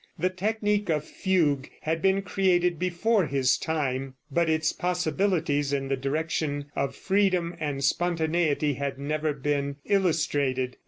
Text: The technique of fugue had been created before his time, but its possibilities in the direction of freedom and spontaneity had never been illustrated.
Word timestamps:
The 0.17 0.31
technique 0.31 0.89
of 0.89 1.03
fugue 1.03 1.69
had 1.81 2.01
been 2.01 2.23
created 2.23 2.79
before 2.79 3.27
his 3.27 3.55
time, 3.55 4.15
but 4.31 4.49
its 4.49 4.73
possibilities 4.73 5.71
in 5.71 5.89
the 5.89 5.95
direction 5.95 6.71
of 6.75 6.95
freedom 6.95 7.55
and 7.59 7.83
spontaneity 7.83 8.73
had 8.73 8.97
never 8.97 9.31
been 9.31 9.75
illustrated. 9.85 10.77